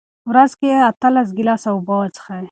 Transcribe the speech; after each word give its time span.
ورځ 0.29 0.51
کې 0.59 0.69
اته 0.89 1.07
ګیلاسه 1.37 1.69
اوبه 1.71 1.93
وڅښئ. 1.97 2.39